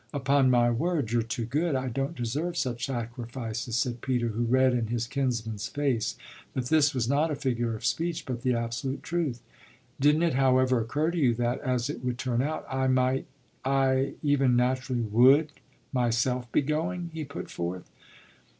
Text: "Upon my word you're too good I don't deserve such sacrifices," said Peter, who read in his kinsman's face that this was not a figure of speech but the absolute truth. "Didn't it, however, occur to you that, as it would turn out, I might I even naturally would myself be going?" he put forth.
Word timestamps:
"Upon 0.15 0.49
my 0.49 0.71
word 0.71 1.11
you're 1.11 1.21
too 1.21 1.45
good 1.45 1.75
I 1.75 1.87
don't 1.87 2.15
deserve 2.15 2.57
such 2.57 2.87
sacrifices," 2.87 3.77
said 3.77 4.01
Peter, 4.01 4.29
who 4.29 4.45
read 4.45 4.73
in 4.73 4.87
his 4.87 5.05
kinsman's 5.05 5.67
face 5.67 6.17
that 6.53 6.65
this 6.69 6.95
was 6.95 7.07
not 7.07 7.29
a 7.29 7.35
figure 7.35 7.75
of 7.75 7.85
speech 7.85 8.25
but 8.25 8.41
the 8.41 8.55
absolute 8.55 9.03
truth. 9.03 9.43
"Didn't 9.99 10.23
it, 10.23 10.33
however, 10.33 10.81
occur 10.81 11.11
to 11.11 11.19
you 11.19 11.35
that, 11.35 11.59
as 11.59 11.87
it 11.87 12.03
would 12.03 12.17
turn 12.17 12.41
out, 12.41 12.65
I 12.67 12.87
might 12.87 13.27
I 13.63 14.15
even 14.23 14.55
naturally 14.55 15.03
would 15.03 15.51
myself 15.93 16.51
be 16.51 16.63
going?" 16.63 17.11
he 17.13 17.23
put 17.23 17.51
forth. 17.51 17.87